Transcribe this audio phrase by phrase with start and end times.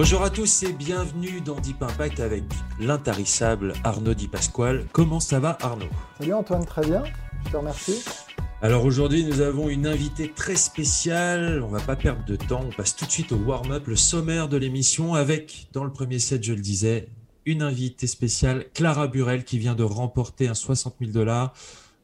[0.00, 2.44] Bonjour à tous et bienvenue dans Deep Impact avec
[2.78, 4.86] l'intarissable Arnaud Di Pasquale.
[4.92, 5.88] Comment ça va Arnaud?
[6.20, 7.02] Salut Antoine, très bien.
[7.44, 8.04] Je te remercie.
[8.62, 12.70] Alors aujourd'hui nous avons une invitée très spéciale, on va pas perdre de temps, on
[12.70, 16.44] passe tout de suite au warm-up, le sommaire de l'émission avec, dans le premier set
[16.44, 17.08] je le disais,
[17.44, 21.54] une invitée spéciale, Clara Burel qui vient de remporter un 60 000 dollars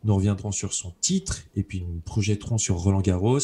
[0.05, 3.39] nous reviendrons sur son titre et puis nous projetterons sur Roland Garros.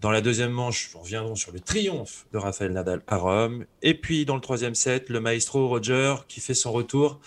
[0.00, 3.64] Dans la deuxième manche, nous reviendrons sur le triomphe de Rafael Nadal à Rome.
[3.82, 7.20] Et puis dans le troisième set, le maestro Roger qui fait son retour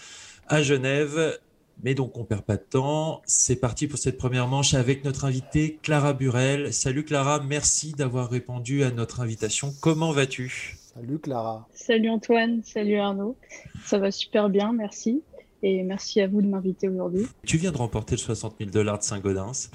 [0.48, 1.40] à Genève.
[1.84, 3.22] Mais donc on perd pas de temps.
[3.26, 6.74] C'est parti pour cette première manche avec notre invitée Clara Burel.
[6.74, 9.74] Salut Clara, merci d'avoir répondu à notre invitation.
[9.82, 10.78] Comment vas-tu?
[10.96, 11.68] Salut Clara.
[11.74, 13.38] Salut Antoine, salut Arnaud.
[13.86, 15.22] Ça va super bien, merci
[15.64, 17.26] et merci à vous de m'inviter aujourd'hui.
[17.46, 19.70] Tu viens de remporter le 60 000 dollars de Saint-Gaudens.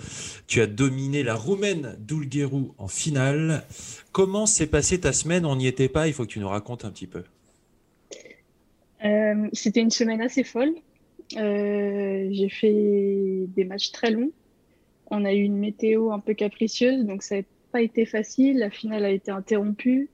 [0.46, 3.64] Tu as dominé la Roumaine d'Oulguerou en finale.
[4.12, 5.44] Comment s'est passée ta semaine?
[5.44, 7.24] On n'y était pas, il faut que tu nous racontes un petit peu.
[9.04, 10.72] Euh, C'était une semaine assez folle.
[11.36, 14.30] Euh, J'ai fait des matchs très longs.
[15.10, 18.58] On a eu une météo un peu capricieuse, donc ça n'a pas été facile.
[18.58, 20.08] La finale a été interrompue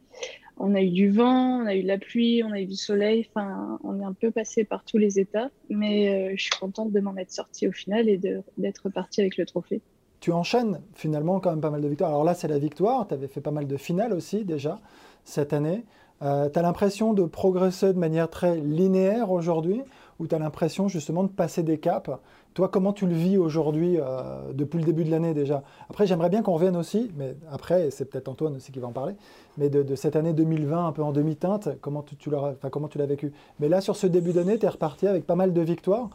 [0.58, 2.76] on a eu du vent, on a eu de la pluie, on a eu du
[2.76, 3.26] soleil.
[3.28, 6.92] Enfin, on est un peu passé par tous les états, mais euh, je suis contente
[6.92, 8.18] de m'en être sortie au final et
[8.56, 9.80] d'être partie avec le trophée.
[10.20, 12.10] Tu enchaînes finalement quand même pas mal de victoires.
[12.10, 13.06] Alors là, c'est la victoire.
[13.06, 14.80] Tu avais fait pas mal de finales aussi déjà
[15.24, 15.84] cette année.
[16.22, 19.82] Euh, tu as l'impression de progresser de manière très linéaire aujourd'hui?
[20.18, 22.10] Ou tu as l'impression justement de passer des caps.
[22.54, 25.62] Toi, comment tu le vis aujourd'hui, euh, depuis le début de l'année déjà?
[25.88, 28.92] Après, j'aimerais bien qu'on revienne aussi, mais après, c'est peut-être Antoine aussi qui va en
[28.92, 29.14] parler,
[29.58, 33.32] mais de, cette année 2020, un peu en demi-teinte, comment tu, tu l'as vécu?
[33.60, 36.10] Mais là, sur ce début d'année, tu es reparti avec pas mal de victoires.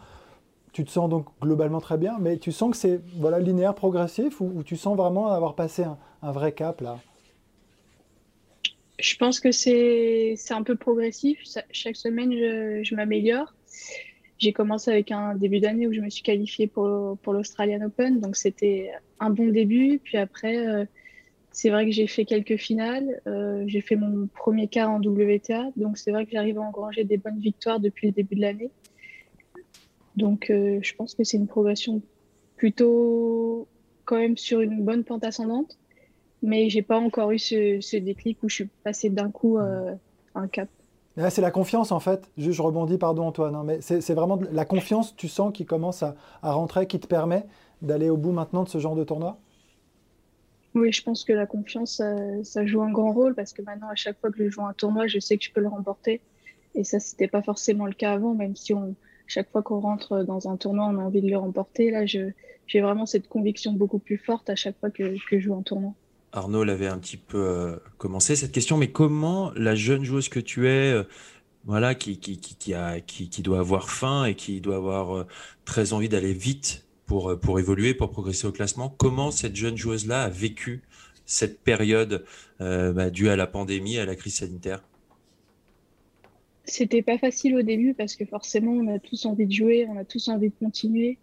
[0.73, 4.41] Tu te sens donc globalement très bien, mais tu sens que c'est voilà, linéaire, progressif,
[4.41, 6.99] ou, tu sens vraiment avoir passé un, vrai cap là?
[8.99, 11.39] Je pense que c'est un peu progressif.
[11.71, 13.53] Chaque semaine, je m'améliore
[14.43, 18.19] j'ai commencé avec un début d'année où je me suis qualifiée pour, pour l'Australian Open,
[18.19, 19.99] donc c'était un bon début.
[20.03, 20.85] Puis après, euh,
[21.51, 25.71] c'est vrai que j'ai fait quelques finales, euh, j'ai fait mon premier quart en WTA,
[25.77, 28.69] donc c'est vrai que j'arrive à engranger des bonnes victoires depuis le début de l'année.
[30.17, 32.01] Donc euh, je pense que c'est une progression
[32.57, 33.67] plutôt
[34.05, 35.79] quand même sur une bonne pente ascendante,
[36.41, 39.97] mais j'ai pas encore eu ce, ce, déclic où je suis passée d'un coup à
[40.35, 40.67] un cap
[41.15, 42.29] c'est la confiance en fait.
[42.37, 46.15] Je, rebondis, pardon Antoine, hein, mais c'est vraiment la confiance, tu sens, qui commence à,
[46.41, 47.45] rentrer, qui te permet
[47.81, 49.37] d'aller au bout maintenant de ce genre de tournoi?
[50.73, 52.01] Oui, je pense que la confiance,
[52.43, 54.73] ça, joue un grand rôle parce que maintenant, à chaque fois que je joue un
[54.73, 56.21] tournoi, je sais que je peux le remporter.
[56.73, 58.73] Et ça, c'était pas forcément le cas avant, même si
[59.27, 61.91] chaque fois qu'on rentre dans un tournoi, on a envie de le remporter.
[61.91, 65.55] Là, j'ai vraiment cette conviction beaucoup plus forte à chaque fois que, que je joue
[65.55, 65.93] un tournoi.
[66.33, 70.39] Arnaud l'avait un petit peu euh, commencé cette question, mais comment la jeune joueuse que
[70.39, 71.03] tu es, euh,
[71.65, 75.27] voilà, qui, qui, qui, a, qui, qui doit avoir faim et qui doit avoir euh,
[75.63, 80.23] très envie d'aller vite pour, pour évoluer, pour progresser au classement, comment cette jeune joueuse-là
[80.23, 80.81] a vécu
[81.25, 82.25] cette période
[82.59, 84.83] bah, due à la pandémie, à la crise sanitaire?
[86.65, 89.97] C'était pas facile au début parce que forcément, on a tous envie de jouer, on
[89.97, 91.17] a tous envie de continuer.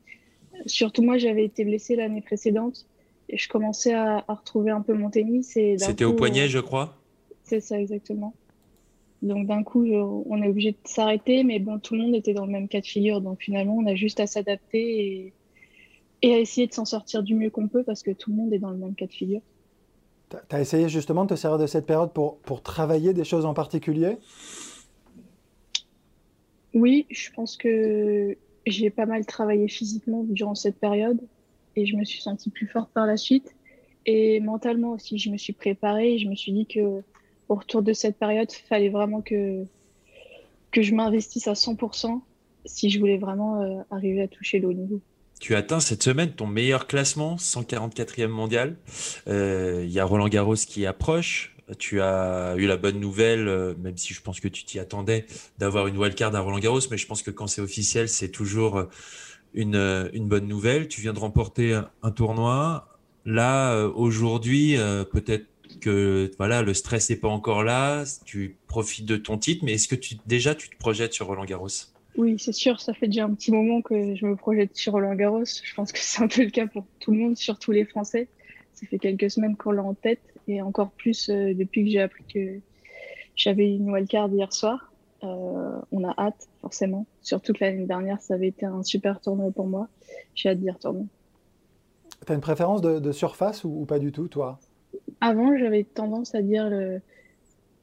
[0.66, 2.86] Surtout moi, j'avais été blessée l'année précédente
[3.36, 5.52] je commençais à, retrouver un peu mon tennis.
[5.52, 6.96] C'était au poignet, je crois
[7.44, 8.34] C'est ça, exactement.
[9.22, 12.46] Donc d'un coup, on est obligé de s'arrêter, mais bon, tout le monde était dans
[12.46, 13.20] le même cas de figure.
[13.20, 15.32] Donc finalement, on a juste à s'adapter
[16.22, 18.52] et, à essayer de s'en sortir du mieux qu'on peut parce que tout le monde
[18.52, 19.42] est dans le même cas de figure.
[20.30, 23.44] Tu as essayé justement de te servir de cette période pour, pour travailler des choses
[23.44, 24.16] en particulier?
[26.72, 31.20] Oui, je pense que j'ai pas mal travaillé physiquement durant cette période
[31.76, 33.54] et je me suis sentie plus forte par la suite.
[34.06, 37.02] Et mentalement aussi, je me suis préparée et je me suis dit que
[37.48, 39.64] au retour de cette période, il fallait vraiment que,
[40.70, 42.20] que je m'investisse à 100%
[42.64, 45.00] si je voulais vraiment euh, arriver à toucher le haut niveau.
[45.40, 48.76] Tu atteins cette semaine ton meilleur classement, 144e mondial.
[49.26, 51.56] Euh, il y a Roland Garros qui approche.
[51.78, 55.26] Tu as eu la bonne nouvelle, euh, même si je pense que tu t'y attendais,
[55.58, 58.88] d'avoir une wildcard à Roland Garros, mais je pense que quand c'est officiel, c'est toujours
[59.54, 60.88] une, une, bonne nouvelle.
[60.88, 62.88] Tu viens de remporter un, tournoi.
[63.26, 64.76] Là, aujourd'hui,
[65.12, 65.46] peut-être
[65.80, 68.04] que voilà, le stress n'est pas encore là.
[68.24, 71.68] Tu profites de ton titre, mais est-ce que déjà tu te projettes sur Roland Garros?
[72.16, 75.14] Oui, c'est sûr, ça fait déjà un petit moment que je me projette sur Roland
[75.14, 75.44] Garros.
[75.44, 78.28] Je pense que c'est un peu le cas pour tout le monde, surtout les Français.
[78.74, 82.00] Ça fait quelques semaines qu'on l'a en tête et encore plus euh, depuis que j'ai
[82.00, 82.60] appris que
[83.36, 84.89] j'avais une wildcard hier soir.
[85.22, 87.06] Euh, on a hâte, forcément.
[87.22, 89.88] Surtout que l'année dernière, ça avait été un super tournoi pour moi.
[90.34, 91.06] J'ai hâte d'y retourner.
[92.26, 94.58] Tu as une préférence de, surface ou, pas du tout, toi?
[95.20, 97.00] Avant, j'avais tendance à dire le,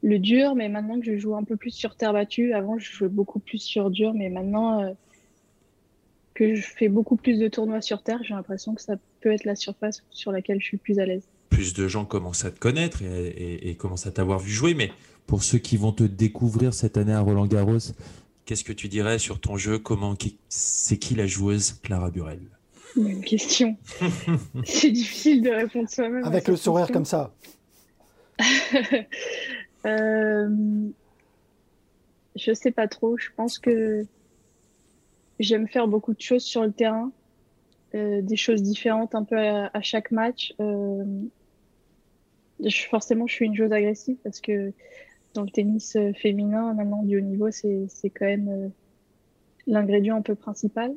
[0.03, 2.91] le dur, mais maintenant que je joue un peu plus sur terre battue, avant je
[2.91, 4.91] jouais beaucoup plus sur dur, mais maintenant euh,
[6.33, 9.45] que je fais beaucoup plus de tournois sur terre, j'ai l'impression que ça peut être
[9.45, 11.27] la surface sur laquelle je suis plus à l'aise.
[11.49, 14.91] Plus de gens commencent à te connaître et, commencent à t'avoir vu jouer, mais
[15.27, 17.77] pour ceux qui vont te découvrir cette année à Roland Garros,
[18.45, 19.77] qu'est-ce que tu dirais sur ton jeu?
[19.77, 20.15] Comment
[20.49, 22.39] c'est qui la joueuse Clara Burel?
[22.95, 23.77] Une question.
[24.65, 26.23] c'est difficile de répondre soi-même.
[26.23, 27.33] Avec le sourire comme ça.
[29.85, 30.49] Euh,
[32.35, 33.15] je sais pas trop.
[33.17, 34.05] Je pense que
[35.39, 37.11] j'aime faire beaucoup de choses sur le terrain,
[37.95, 40.53] euh, des choses différentes un peu à, chaque match.
[40.59, 41.05] Euh,
[42.89, 44.73] forcément, je suis une joueuse agressive parce que
[45.37, 48.71] dans le tennis féminin, maintenant du haut niveau, c'est quand même
[49.67, 50.93] l'ingrédient un peu principal.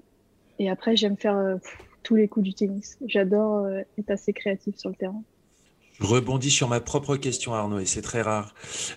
[0.58, 1.58] Et après, j'aime faire
[2.02, 2.98] tous les coups du tennis.
[3.06, 5.22] J'adore être assez créative sur le terrain.
[6.00, 8.54] Je rebondis sur ma propre question, Arnaud, et c'est très rare.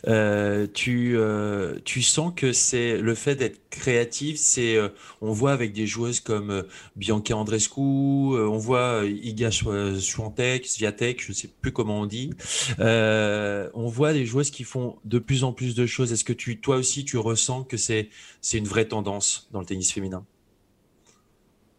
[0.08, 4.88] Euh, tu, euh, tu sens que c'est le fait d'être créative, c'est euh,
[5.20, 6.64] on voit avec des joueuses comme
[6.96, 12.32] Bianca Andrescu, on voit Iga Swiatek, Sviatek, je ne sais plus comment on dit.
[12.80, 16.14] on voit des joueuses qui font de plus en plus de choses.
[16.14, 18.10] Est-ce que tu, toi aussi, tu ressens que c'est
[18.40, 20.26] c'est une vraie tendance dans le tennis féminin?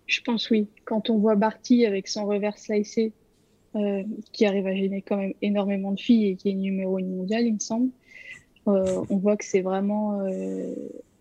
[0.06, 0.66] Je pense oui.
[0.84, 3.12] Quand on voit Barty avec son revers slicé
[3.74, 7.16] euh, qui arrive à gêner quand même énormément de filles et qui est numéro une
[7.16, 7.90] mondiale, il me semble.
[8.66, 10.74] Euh, on voit que c'est vraiment euh,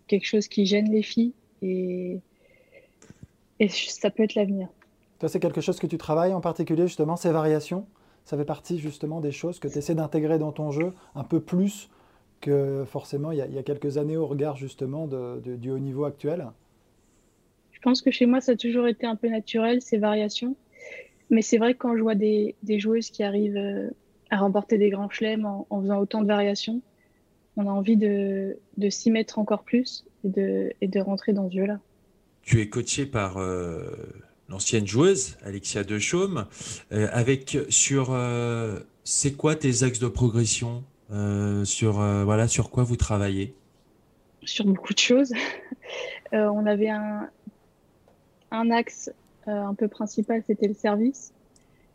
[0.06, 2.20] quelque chose qui gêne les filles et,
[3.60, 4.68] et ça peut être l'avenir.
[5.18, 7.86] Toi, c'est quelque chose que tu travailles en particulier, justement, ces variations?
[8.24, 11.40] Ça fait partie justement des choses que tu essaies d'intégrer dans ton jeu un peu
[11.40, 11.90] plus
[12.40, 15.70] que forcément il y a, il y a quelques années au regard justement de, du
[15.70, 16.46] haut niveau actuel?
[17.72, 20.56] Je pense que chez moi, ça a toujours été un peu naturel, ces variations.
[21.34, 23.90] Mais c'est vrai que quand je vois des, joueuses qui arrivent euh,
[24.30, 26.80] à remporter des grands chelems en, faisant autant de variations,
[27.56, 28.56] on a envie de,
[28.88, 31.80] s'y mettre encore plus et de, et de rentrer dans ce jeu-là.
[32.42, 33.90] Tu es coaché par euh,
[34.48, 36.46] l'ancienne joueuse Alexia Dechaume.
[36.92, 38.16] Euh, avec sur
[39.02, 40.84] c'est quoi tes axes de progression
[41.64, 43.54] sur voilà sur quoi vous travaillez?
[44.44, 45.32] Sur beaucoup de choses.
[46.32, 47.28] on avait un,
[48.52, 49.10] un axe
[49.52, 51.32] un peu principal, c'était le service,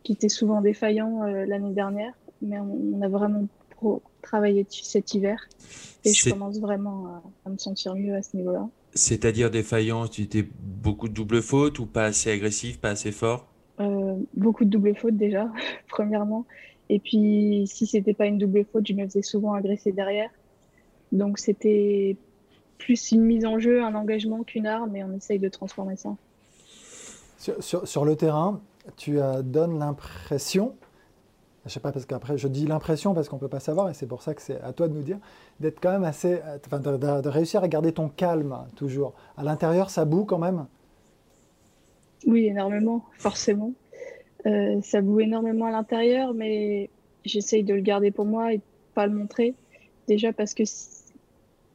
[0.02, 3.46] qui était souvent défaillant euh, l'année dernière, mais on, a vraiment
[4.20, 5.48] travaillé dessus cet hiver
[6.04, 8.68] et je commence vraiment à, me sentir mieux à ce niveau-là.
[8.92, 13.46] C'est-à-dire défaillant, tu étais beaucoup de double fautes ou pas assez agressif, pas assez fort?
[13.80, 15.50] Euh, Beaucoup de double fautes déjà,
[15.88, 16.44] premièrement.
[16.90, 20.30] Et puis, si c'était pas une double faute, je me faisais souvent agresser derrière.
[21.12, 22.16] Donc, c'était
[22.78, 26.16] plus une mise en jeu, un engagement qu'une arme, et on essaye de transformer ça.
[27.40, 28.60] Sur, le terrain,
[28.98, 30.74] tu donnes l'impression,
[31.64, 34.06] je sais pas parce qu'après je dis l'impression parce qu'on peut pas savoir et c'est
[34.06, 35.18] pour ça que c'est à toi de nous dire,
[35.58, 39.14] d'être quand même assez, enfin, de, réussir à garder ton calme toujours.
[39.38, 40.66] À l'intérieur, ça boue quand même?
[42.26, 43.72] Oui, énormément, forcément.
[44.46, 46.90] Euh, ça boue énormément à l'intérieur, mais
[47.24, 48.60] j'essaye de le garder pour moi et
[48.94, 49.54] pas le montrer.
[50.08, 50.64] Déjà parce que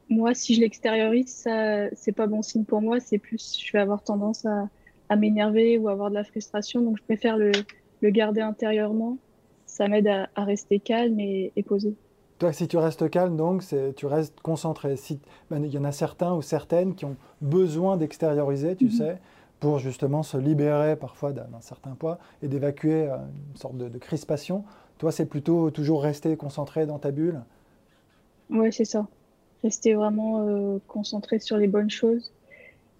[0.08, 3.00] moi, si je l'extériorise, ça, c'est pas bon signe pour moi.
[3.00, 4.68] C'est plus, je vais avoir tendance à,
[5.08, 6.80] à m'énerver ou avoir de la frustration.
[6.80, 7.52] Donc, je préfère le,
[8.00, 9.18] le garder intérieurement.
[9.66, 11.94] Ça m'aide à, rester calme et, posé.
[12.38, 13.62] Toi, si tu restes calme, donc,
[13.96, 14.96] tu restes concentré.
[14.96, 15.20] Si,
[15.50, 18.90] ben, il y en a certains ou certaines qui ont besoin d'extérioriser, tu mhm.
[18.90, 19.18] sais,
[19.60, 23.16] pour justement se libérer parfois d'un certain poids et d'évacuer euh,
[23.50, 24.64] une sorte de, crispation.
[24.98, 27.42] Toi, c'est plutôt toujours rester concentré dans ta bulle?
[28.50, 29.06] Oui, c'est ça.
[29.62, 32.32] Rester vraiment euh, concentré sur les bonnes choses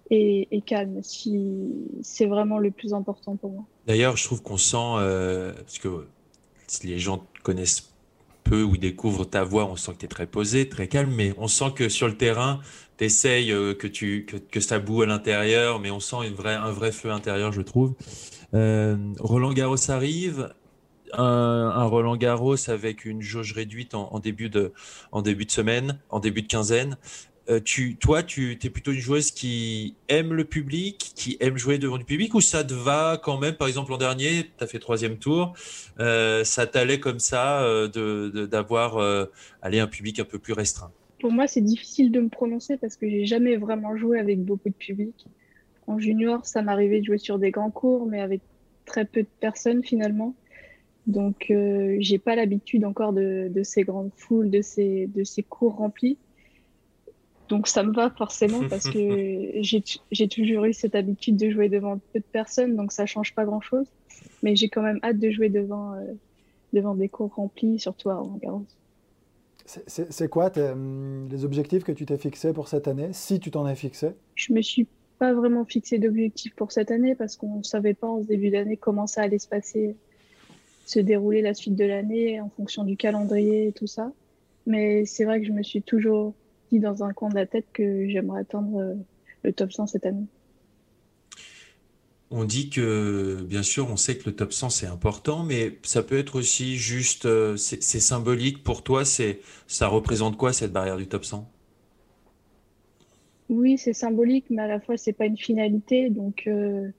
[0.09, 1.01] et, calme.
[2.01, 3.63] C'est vraiment le plus important pour moi.
[3.85, 6.05] D'ailleurs, je trouve qu'on sent, euh, parce que
[6.67, 7.89] si les gens connaissent
[8.43, 11.33] peu ou découvrent ta voix, on sent que tu es très posé, très calme, mais
[11.37, 12.59] on sent que sur le terrain,
[12.97, 16.55] tu essayes, euh, que, tu, que, ça boue à l'intérieur, mais on sent une vraie,
[16.55, 17.93] un vrai feu intérieur, je trouve.
[18.53, 20.53] Euh, Roland Garros arrive,
[21.13, 24.73] un, Roland Garros avec une jauge réduite en, début de,
[25.11, 26.97] en début de semaine, en début de quinzaine.
[27.49, 31.77] Euh, tu, toi, tu es plutôt une joueuse qui aime le public, qui aime jouer
[31.77, 33.55] devant du public, ou ça te va quand même?
[33.55, 35.53] Par exemple, l'an dernier, tu as fait troisième tour,
[35.99, 39.27] euh, ça t'allait comme ça d'avoir
[39.61, 40.91] aller un public un peu plus restreint?
[41.19, 44.69] Pour moi, c'est difficile de me prononcer parce que j'ai jamais vraiment joué avec beaucoup
[44.69, 45.25] de public.
[45.87, 48.41] En junior, ça m'arrivait de jouer sur des grands cours, mais avec
[48.85, 50.35] très peu de personnes finalement.
[51.07, 55.75] Donc, euh, j'ai pas l'habitude encore de, ces grandes foules, de ces, de ces cours
[55.75, 56.17] remplis.
[57.49, 59.51] Donc, ça me va forcément parce que
[60.11, 63.45] j'ai toujours eu cette habitude de jouer devant peu de personnes, donc ça change pas
[63.45, 63.87] grand chose.
[64.43, 66.03] Mais j'ai quand même hâte de jouer devant, euh,
[66.73, 68.65] devant des cours remplis, surtout à Roland Garros.
[69.65, 73.67] C'est quoi hum, les objectifs que tu t'es fixés pour cette année, si tu t'en
[73.67, 74.11] es fixé?
[74.35, 74.87] Je me suis
[75.19, 78.77] pas vraiment fixé d'objectifs pour cette année parce qu'on savait pas en ce début d'année
[78.77, 79.95] comment ça allait se passer
[80.87, 84.11] se dérouler la suite de l'année en fonction du calendrier et tout ça.
[84.65, 86.33] Mais c'est vrai que je me suis toujours
[86.71, 88.93] dit dans un coin de la tête que j'aimerais atteindre euh,
[89.43, 90.25] le top 100 cette année.
[92.29, 96.03] On dit que, bien sûr, on sait que le top 100 c'est important, mais ça
[96.03, 99.05] peut être aussi juste, euh, c'est symbolique pour toi.
[99.05, 101.49] C'est, ça représente quoi cette barrière du top 100
[103.49, 106.89] Oui, c'est symbolique, mais à la fois c'est pas une finalité, donc euh,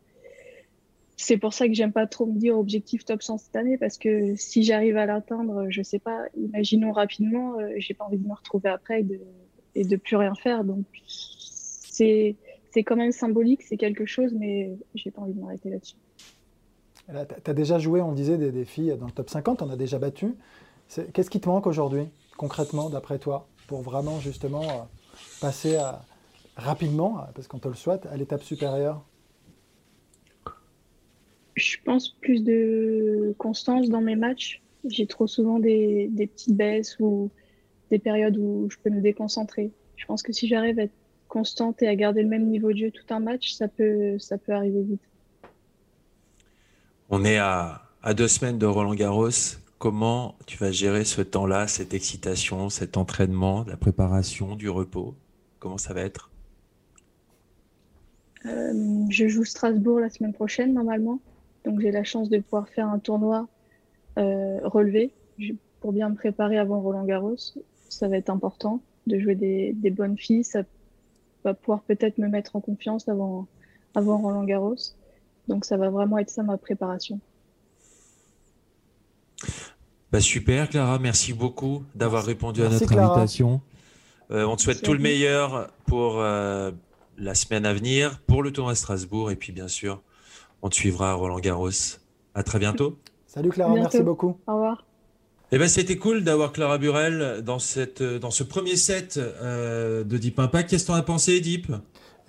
[1.18, 3.98] c'est pour ça que j'aime pas trop me dire objectif top 100 cette année parce
[3.98, 8.26] que si j'arrive à l'atteindre, je sais pas, imaginons rapidement, euh, j'ai pas envie de
[8.26, 9.20] me retrouver après de,
[9.78, 10.64] et de plus rien faire.
[10.64, 12.36] Donc c'est
[12.70, 15.96] c'est quand même symbolique, c'est quelque chose, mais j'ai pas envie de m'arrêter là-dessus.
[17.08, 19.98] Tu as déjà joué, on disait, des, filles dans le top 50, on a déjà
[19.98, 20.34] battu.
[21.14, 22.02] Qu'est-ce qui te manque aujourd'hui,
[22.36, 24.82] concrètement, d'après toi, pour vraiment justement euh,
[25.40, 25.78] passer
[26.56, 29.02] rapidement, parce qu'on te le souhaite, à l'étape supérieure?
[31.54, 34.62] Je pense plus de constance dans mes matchs.
[34.84, 37.30] J'ai trop souvent des, petites baisses ou
[37.90, 39.70] des périodes où je peux me déconcentrer.
[39.96, 40.92] Je pense que si j'arrive à être
[41.28, 44.38] constante et à garder le même niveau de jeu tout un match, ça peut, ça
[44.38, 45.02] peut arriver vite.
[47.10, 49.30] On est à, à deux semaines de Roland Garros.
[49.78, 55.14] Comment tu vas gérer ce temps-là, cette excitation, cet entraînement, la préparation, du repos?
[55.58, 56.30] Comment ça va être?
[58.46, 61.20] Euh, Je joue Strasbourg la semaine prochaine normalement.
[61.64, 63.48] Donc j'ai la chance de pouvoir faire un tournoi
[64.18, 65.12] euh, relevé
[65.80, 67.36] pour bien me préparer avant Roland Garros.
[67.88, 70.44] Ça va être important de jouer des, bonnes filles.
[70.44, 70.62] Ça
[71.44, 73.46] va pouvoir peut-être me mettre en confiance avant,
[73.94, 74.76] avant Roland Garros.
[75.48, 77.20] Donc ça va vraiment être ça ma préparation.
[80.10, 83.60] Bah super Clara, merci beaucoup d'avoir répondu à notre invitation.
[84.30, 86.70] Euh, on te souhaite tout le meilleur pour euh,
[87.18, 90.02] la semaine à venir, pour le tournoi à Strasbourg et puis bien sûr
[90.62, 91.70] on te suivra Roland Garros.
[92.34, 92.98] À très bientôt.
[93.26, 94.38] Salut Clara, merci beaucoup.
[94.46, 94.87] Au revoir.
[95.50, 100.18] Eh ben, c'était cool d'avoir Clara Burel dans, cette, dans ce premier set euh, de
[100.18, 100.68] Deep Impact.
[100.68, 101.72] Qu'est-ce que tu en as pensé, Deep?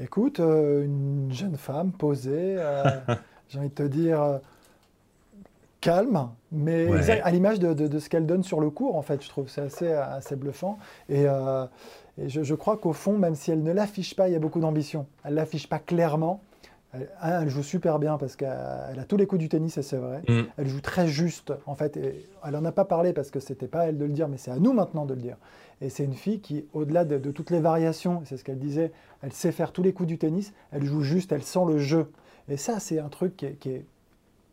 [0.01, 2.81] Écoute, euh, une jeune femme posée, euh,
[3.49, 4.39] j'ai envie de te dire
[5.81, 6.87] calme, mais
[7.21, 9.91] à l'image de, ce qu'elle donne sur le cours, en fait, je trouve c'est assez,
[9.91, 10.79] assez bluffant.
[11.09, 11.25] Et,
[12.25, 14.61] je, je, crois qu'au fond, même si elle ne l'affiche pas, il y a beaucoup
[14.61, 15.07] d'ambition.
[15.25, 16.41] Elle ne l'affiche pas clairement,
[16.93, 20.21] elle, joue super bien parce qu'elle a tous les coups du tennis et c'est vrai.
[20.27, 20.41] Mm.
[20.57, 21.97] Elle joue très juste en fait.
[21.97, 24.37] elle en a pas parlé parce que c'était pas à elle de le dire, mais
[24.37, 25.37] c'est à nous maintenant de le dire.
[25.81, 28.91] Et c'est une fille qui, au-delà de, toutes les variations, c'est ce qu'elle disait,
[29.21, 30.53] elle sait faire tous les coups du tennis.
[30.71, 32.11] Elle joue juste, elle sent le jeu.
[32.49, 33.85] Et ça, c'est un truc qui est, qui est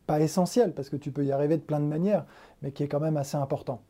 [0.07, 2.25] pas essentiel parce que tu peux y arriver de plein de manières,
[2.63, 3.81] mais qui est quand même assez important.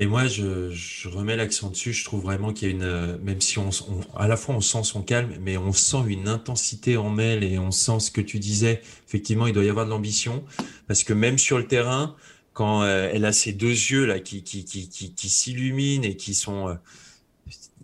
[0.00, 1.92] Et moi, je, remets l'accent dessus.
[1.92, 3.70] Je trouve vraiment qu'il y a une, euh, même si on,
[4.16, 7.58] à la fois on sent son calme, mais on sent une intensité en elle et
[7.58, 8.80] on sent ce que tu disais.
[9.08, 10.44] Effectivement, il doit y avoir de l'ambition
[10.86, 12.14] parce que même sur le terrain,
[12.52, 16.16] quand euh, elle a ces deux yeux là qui qui qui qui, qui s'illuminent et
[16.16, 16.74] qui sont, euh,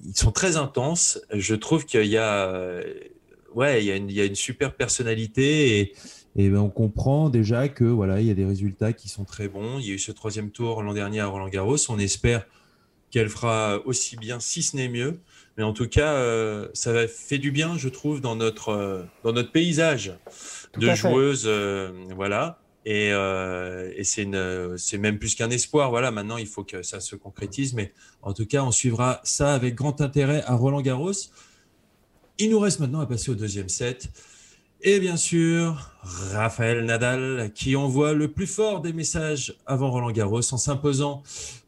[0.05, 1.21] ils sont très intenses.
[1.33, 2.81] Je trouve qu'il y a,
[3.55, 5.95] ouais, il y a une, il y a une super personnalité et
[6.37, 9.49] et ben on comprend déjà que voilà, il y a des résultats qui sont très
[9.49, 9.79] bons.
[9.79, 11.77] Il y a eu ce troisième tour l'an dernier à Roland Garros.
[11.89, 12.45] On espère
[13.11, 15.21] qu'elle fera aussi bien, si ce n'est mieux.
[15.57, 19.33] Mais en tout cas, euh, ça fait du bien, je trouve, dans notre euh, dans
[19.33, 20.13] notre paysage
[20.77, 22.59] de joueuses, euh, voilà.
[22.87, 24.29] Et, et c'est
[24.77, 25.89] c'est même plus qu'un espoir.
[25.89, 27.73] Voilà, maintenant il faut que ça se concrétise.
[27.73, 31.13] Mais en tout cas, on suivra ça avec grand intérêt à Roland Garros.
[32.39, 34.11] Il nous reste maintenant à passer au deuxième set.
[34.87, 40.53] Et bien sûr, Raphaël Nadal qui envoie le plus fort des messages avant Roland Garros
[40.53, 41.23] en s'imposant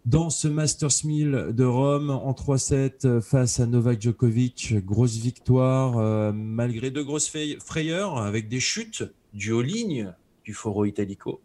[0.04, 4.74] dans ce Masters 1000 de Rome en 3-7 face à Novak Djokovic.
[4.84, 7.32] Grosse victoire euh, malgré de grosses
[7.64, 10.12] frayeurs avec des chutes du haut ligne
[10.44, 11.40] du Foro Italico.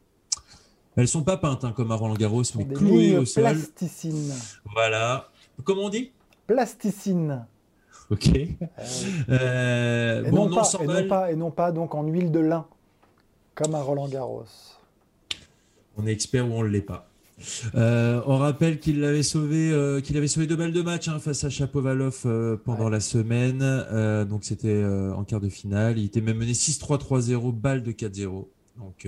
[0.97, 3.43] Elles sont pas peintes hein, comme à Roland Garros, mais clouées au sol.
[3.43, 4.33] Plasticine.
[4.73, 5.31] Voilà.
[5.63, 6.11] Comment on dit?
[6.47, 7.45] Plasticine.
[8.11, 8.29] Ok.
[9.29, 12.65] Euh, et, non pas, et, non pas, et, non pas, donc en huile de lin,
[13.55, 14.43] comme à Roland Garros.
[15.97, 17.07] On est expert ou on ne l'est pas.
[17.75, 21.19] Euh, on rappelle qu'il avait sauvé, euh, qu'il avait sauvé deux balles de match hein,
[21.19, 23.59] face à Chapovalov euh, pendant la semaine.
[24.27, 25.97] donc c'était en quart de finale.
[25.97, 28.47] Il était même mené 6-3, 3-0, balle de 4-0.
[28.77, 29.07] Donc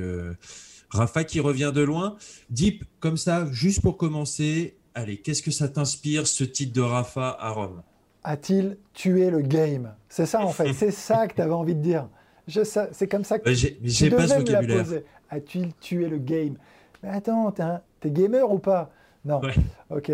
[0.90, 2.16] Rafa qui revient de loin.
[2.50, 7.36] Deep, comme ça, juste pour commencer, allez, qu'est-ce que ça t'inspire ce titre de Rafa
[7.40, 7.82] à Rome?
[8.24, 9.94] A-t-il tué le game?
[10.10, 12.08] C'est ça en fait, c'est ça que tu avais envie de dire.
[12.48, 14.86] C'est comme ça que j'ai, tu pas ce vocabulaire.
[15.30, 16.56] A-t-il tué le game?
[17.02, 17.52] Mais attends,
[18.00, 18.92] t'es, gamer ou pas?
[19.26, 19.42] Non.
[19.90, 20.12] Ok.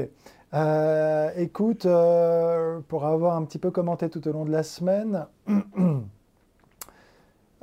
[0.53, 5.27] Euh, écoute, euh, pour avoir un petit peu commenté tout au long de la semaine,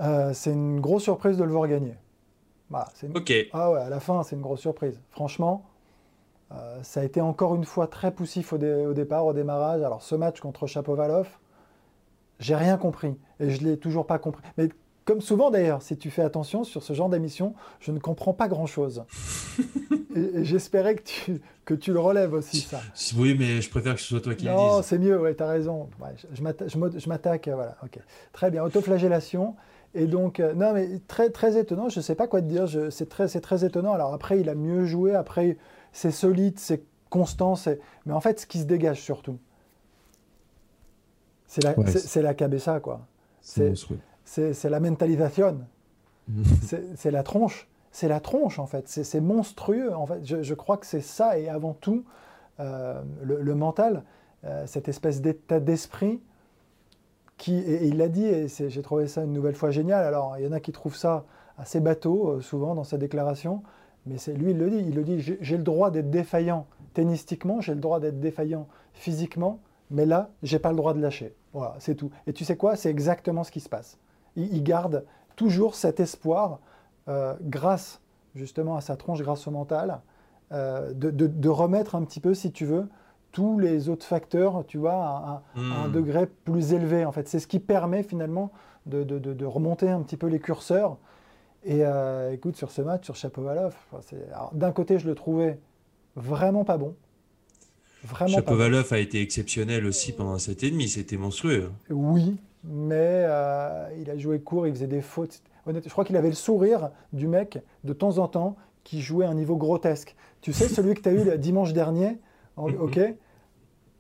[0.00, 1.94] euh, c'est une grosse surprise de le voir gagner.
[3.14, 3.32] Ok.
[3.52, 5.00] Ah ouais, à la fin, c'est une grosse surprise.
[5.10, 5.64] Franchement,
[6.82, 9.82] ça a été encore une fois très poussif au, au, départ, au démarrage.
[9.82, 11.28] Alors, ce match contre Chapovalov,
[12.38, 14.42] j'ai rien compris et je l'ai toujours pas compris.
[14.56, 14.68] Mais
[15.06, 18.48] comme souvent d'ailleurs, si tu fais attention sur ce genre d'émission, je ne comprends pas
[18.48, 19.04] grand-chose.
[20.16, 22.80] et, j'espérais que tu, que tu le relèves aussi, ça.
[23.16, 24.60] Oui, mais je préfère que ce soit toi qui le dise.
[24.60, 25.88] Non, c'est mieux, ouais, tu as raison.
[26.32, 27.98] je m'attaque, voilà, ok.
[28.32, 29.54] Très bien, autoflagellation.
[29.94, 32.66] Et donc, euh, non, mais très, très étonnant, je ne sais pas quoi te dire,
[32.90, 33.92] c'est très, très étonnant.
[33.92, 35.56] Alors après, il a mieux joué, après,
[35.96, 37.54] c'est solide, c'est constant,
[38.04, 39.38] mais en fait, ce qui se dégage surtout,
[41.46, 43.06] c'est la, c'est la cabeza, quoi.
[43.40, 43.72] C'est
[44.64, 45.60] la mentalisation.
[46.96, 47.66] c'est la tronche.
[47.92, 48.86] C'est la tronche, en fait.
[48.88, 50.20] C'est monstrueux, en fait.
[50.22, 52.04] Je, crois que c'est ça, et avant tout,
[52.60, 54.02] euh, le, mental,
[54.44, 56.20] euh, cette espèce d'état d'esprit
[57.38, 60.04] qui, et, il l'a dit, et j'ai trouvé ça une nouvelle fois génial.
[60.04, 61.24] Alors, il y en a qui trouvent ça
[61.56, 63.62] assez bateau, euh, souvent, dans sa déclaration,
[64.06, 64.84] mais c'est lui, il le dit.
[64.88, 69.60] Il le dit, j'ai le droit d'être défaillant tennistiquement, j'ai le droit d'être défaillant physiquement,
[69.90, 71.34] mais là, j'ai pas le droit de lâcher.
[71.52, 72.10] Voilà, c'est tout.
[72.26, 72.76] Et tu sais quoi?
[72.76, 73.98] C'est exactement ce qui se passe.
[74.36, 75.04] Il, garde
[75.36, 76.60] toujours cet espoir,
[77.08, 78.00] euh, grâce
[78.34, 80.00] justement à sa tronche, grâce au mental,
[80.52, 82.88] euh, de, remettre un petit peu, si tu veux,
[83.32, 85.92] tous les autres facteurs, tu vois, à, un hmm.
[85.92, 87.04] degré plus élevé.
[87.04, 88.52] En fait, c'est ce qui permet finalement
[88.86, 90.98] de, remonter un petit peu les curseurs.
[91.66, 93.74] Et euh, écoute, sur ce match, sur Chapovalov,
[94.52, 95.58] d'un côté, je le trouvais
[96.14, 96.94] vraiment pas bon.
[98.28, 101.72] Chapovalov a été exceptionnel aussi pendant cet ennemi, c'était monstrueux.
[101.90, 105.42] Oui, mais euh, il a joué court, il faisait des fautes.
[105.66, 109.26] Honnêtement, je crois qu'il avait le sourire du mec de temps en temps qui jouait
[109.26, 110.14] à un niveau grotesque.
[110.42, 112.18] Tu sais, celui que tu as eu le dimanche dernier,
[112.56, 113.00] en, ok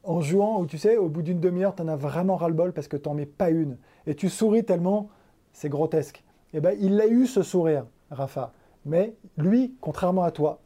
[0.04, 2.86] En jouant, où tu sais, au bout d'une demi-heure, tu en as vraiment ras-le-bol parce
[2.86, 3.76] que tu n'en mets pas une.
[4.06, 5.08] Et tu souris tellement,
[5.52, 6.22] c'est grotesque.
[6.56, 8.54] Eh ben, il a eu ce sourire, Rafa.
[8.86, 10.62] Mais lui, contrairement à toi,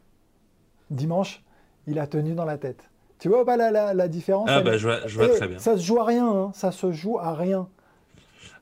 [0.89, 1.43] dimanche,
[1.85, 2.89] il a tenu dans la tête.
[3.19, 5.59] Tu vois pas la, la, différence Ah, bah, je vois, je vois très bien.
[5.59, 6.51] Ça se joue à rien, hein.
[6.53, 7.67] ça se joue à rien.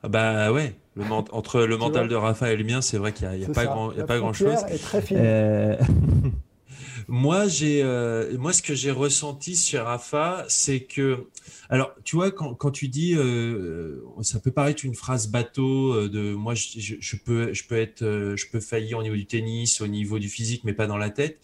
[0.02, 3.30] Ah bah ouais, le entre le mental de Rafa et le mien, c'est vrai qu'il
[3.30, 4.63] n'y a, a, pas grand, y a pas grand chose.
[4.68, 5.18] Est très fine.
[5.22, 5.76] Euh,
[7.10, 11.26] moi, j'ai, euh, moi, ce que j'ai ressenti sur Rafa, c'est que,
[11.69, 16.54] alors, tu vois, quand, tu dis, euh, ça peut paraître une phrase bateau de, moi,
[16.56, 18.02] je, peux, je peux être,
[18.36, 21.10] je peux faillir au niveau du tennis, au niveau du physique, mais pas dans la
[21.10, 21.39] tête.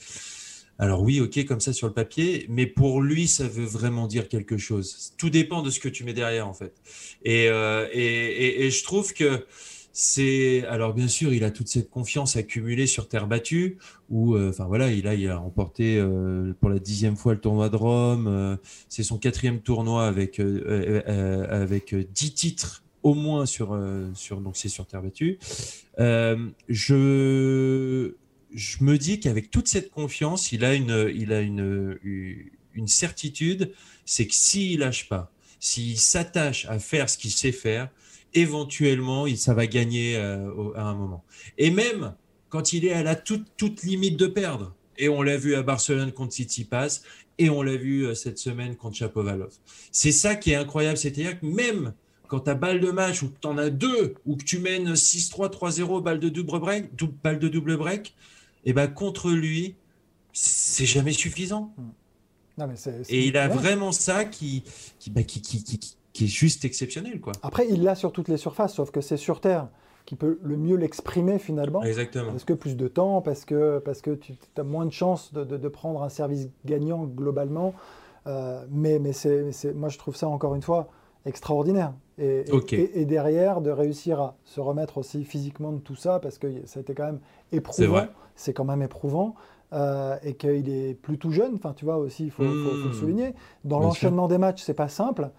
[0.78, 4.28] Alors oui, ok, comme ça sur le papier, mais pour lui, ça veut vraiment dire
[4.28, 5.13] quelque chose.
[5.17, 6.73] Tout dépend de ce que tu mets derrière, en fait.
[7.23, 9.45] Et, euh, et, et, je trouve que
[9.97, 13.77] c'est, alors bien sûr, il a toute cette confiance accumulée sur terre battue,
[14.10, 17.39] où, euh, enfin voilà, il a, il a remporté euh, pour la dixième fois le
[17.39, 18.58] tournoi de Rome.
[18.89, 23.79] c'est son quatrième tournoi avec avec dix titres au moins sur
[24.15, 25.39] sur donc c'est sur terre battue.
[26.67, 28.15] je
[28.53, 31.97] je me dis qu'avec toute cette confiance, il a une, il a une,
[32.73, 33.71] une certitude,
[34.05, 35.31] c'est que s'il lâche pas,
[35.62, 37.89] s'il s'attache à faire ce qu'il sait faire,
[38.36, 41.24] éventuellement, ça va gagner euh, à un moment.
[41.58, 42.13] Et même
[42.50, 45.63] quand il est à la toute, toute limite de perdre, et on l'a vu à
[45.63, 47.04] Barcelone contre City Pass,
[47.38, 49.52] et on l'a vu euh, cette semaine contre Chapovalov.
[49.91, 51.93] C'est ça qui est incroyable, c'est-à-dire que même
[52.28, 54.60] quand tu as balle de match ou que tu en as deux, ou que tu
[54.60, 56.89] mènes 6-3, 3-0, balle de double break,
[57.24, 58.15] balle de double break,
[58.63, 59.76] et eh ben contre lui,
[60.34, 61.74] c'est jamais suffisant.
[63.10, 64.63] Et il a vraiment ça qui,
[65.12, 67.19] bah, qui, qui, qui, qui, est juste exceptionnel.
[67.19, 67.34] Quoi.
[67.43, 69.67] Après, il l'a sur toutes les surfaces, sauf que c'est sur Terre
[70.06, 71.84] qui peut le mieux l'exprimer finalement.
[71.84, 72.32] Exactement.
[72.32, 75.43] Parce que plus de temps, parce que, parce que tu as moins de chances de,
[75.43, 77.73] de, prendre un service gagnant globalement.
[78.28, 80.89] Euh, mais mais c'est, moi, je trouve ça encore une fois
[81.25, 81.93] extraordinaire.
[82.17, 86.47] Et, et, derrière, de réussir à se remettre aussi physiquement de tout ça, parce que
[86.65, 87.19] ça a été quand même
[87.51, 88.06] éprouvant.
[88.36, 89.36] C'est quand même éprouvant.
[89.73, 92.93] Euh, et qu'il est plus tout jeune, enfin tu vois aussi, il faut, le mmh.
[92.93, 93.34] souligner.
[93.63, 95.32] Dans l'enchaînement des matchs, c'est pas simple,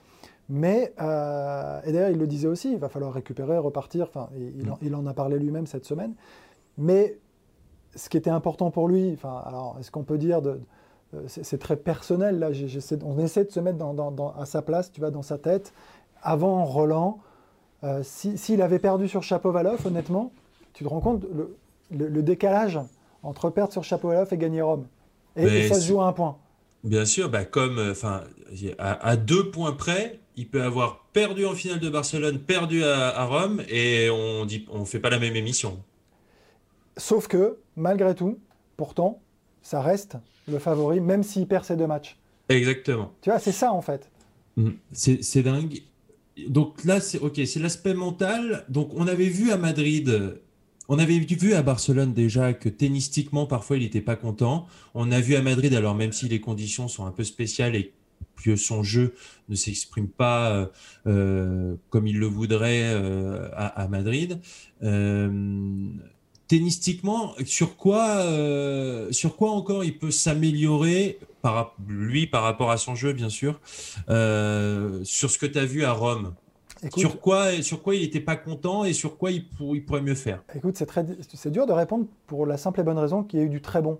[0.48, 4.06] mais euh, et d'ailleurs il le disait aussi, il va falloir récupérer, repartir.
[4.08, 6.14] Enfin, il, il, en a parlé lui-même cette semaine.
[6.78, 7.18] Mais
[7.94, 10.60] ce qui était important pour lui, enfin, alors est-ce qu'on peut dire de,
[11.14, 12.50] euh, c'est très personnel là.
[13.04, 15.72] on essaie de se mettre dans, à sa place, tu vois, dans sa tête.
[16.22, 17.20] Avant Roland,
[17.84, 20.32] euh, s'il avait perdu sur Chapeau-Valov, honnêtement,
[20.72, 21.24] tu te rends compte
[21.90, 22.80] le, décalage
[23.22, 24.86] entre perdre sur Chapeau-Valov et gagner Rome.
[25.36, 26.38] Et, ça se joue à un point.
[26.82, 28.22] Bien sûr, bah comme, euh, enfin,
[28.78, 33.62] à, deux points près, il peut avoir perdu en finale de Barcelone, perdu à, Rome,
[33.68, 35.82] et on dit, on fait pas la même émission.
[36.96, 38.38] Sauf que, malgré tout,
[38.76, 39.20] pourtant,
[39.62, 40.16] ça reste
[40.48, 42.16] le favori, même s'il perd ses deux matchs.
[42.48, 43.12] Exactement.
[43.22, 44.10] Tu vois, c'est ça en fait.
[44.56, 44.70] Mm.
[44.92, 45.82] C'est dingue.
[46.48, 48.64] Donc là, c'est ok, c'est l'aspect mental.
[48.68, 50.38] Donc on avait vu à Madrid,
[50.88, 54.66] on avait vu à Barcelone déjà que tennistiquement, parfois, il n'était pas content.
[54.94, 57.92] On a vu à Madrid, alors même si les conditions sont un peu spéciales et
[58.44, 59.14] que son jeu
[59.48, 60.66] ne s'exprime pas euh,
[61.06, 64.40] euh, comme il le voudrait euh, à, à, Madrid
[66.48, 72.76] tennistiquement, sur quoi, euh, sur quoi encore il peut s'améliorer, par, lui par rapport à
[72.76, 73.60] son jeu, bien sûr,
[74.08, 76.34] euh, sur ce que tu as vu à Rome?
[76.96, 80.14] Sur, quoi, sur quoi il n'était pas content et sur quoi il, il pourrait mieux
[80.14, 80.44] faire?
[80.54, 83.42] Écoute, c'est, très, c'est dur de répondre pour la simple et bonne raison qu'il y
[83.42, 83.98] a eu du très bon.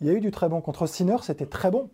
[0.00, 0.60] Il y a eu du très bon.
[0.60, 1.90] Contre Sinner, c'était très bon.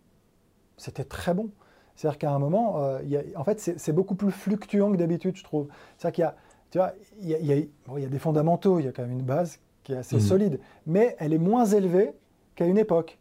[0.77, 1.51] C'était très bon.
[1.95, 4.93] C'est-à-dire qu'à un moment, euh, il y a, en fait, c'est, c'est beaucoup plus fluctuant
[4.93, 5.69] que d'habitude, je trouve.
[5.97, 6.37] C'est-à-dire qu'il y a
[6.71, 9.93] tu vois, il y, a, des fondamentaux, il y a quand même une base qui
[9.93, 10.23] est assez mhm.
[10.23, 12.13] solide, mais elle est moins élevée
[12.55, 13.19] qu'à une époque.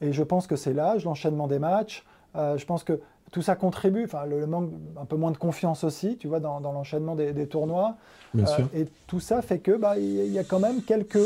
[0.00, 2.04] Et je pense que c'est l'âge, l'enchaînement des matchs,
[2.36, 5.84] euh, je pense que tout ça contribue, enfin le, manque, un peu moins de confiance
[5.84, 7.96] aussi, tu vois, dans, l'enchaînement des, tournois.
[8.36, 8.42] Euh,
[8.74, 11.18] et tout ça fait que bah, il y a quand même quelques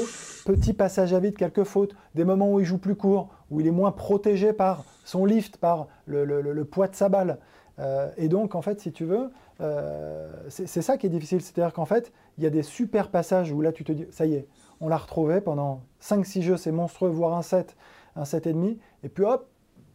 [0.44, 3.66] petits passages à vide, quelques fautes, des moments où il joue plus court, où il
[3.66, 7.38] est moins protégé par son lift, par le, poids de sa balle.
[7.78, 11.40] Euh, et donc, en fait, si tu veux, euh, c'est ça qui est difficile.
[11.40, 14.26] C'est-à-dire qu'en fait, il y a des super passages où là, tu te dis, ça
[14.26, 14.46] y est,
[14.80, 17.76] on l'a retrouvé pendant 5-6 jeux, c'est monstrueux, voire un 7,
[18.16, 18.78] un 7,5.
[19.04, 19.46] Et puis hop,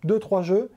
[0.06, 0.72] 2-3 jeux,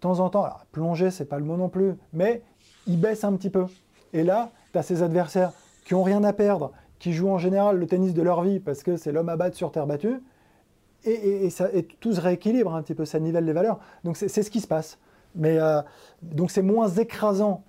[0.00, 2.42] temps en temps, alors, plonger, c'est pas le mot non plus, mais
[2.86, 3.66] il baisse un petit peu.
[4.12, 5.52] Et là, tu as ces adversaires
[5.84, 8.82] qui ont rien à perdre, qui jouent en général le tennis de leur vie parce
[8.82, 10.22] que c'est l'homme à battre sur terre battue.
[11.04, 11.48] Et
[12.00, 13.80] tout se rééquilibre un petit peu, ça nivelle les valeurs.
[14.04, 14.98] Donc c'est ce qui se passe.
[15.34, 15.80] Mais euh,
[16.22, 17.64] donc c'est moins écrasant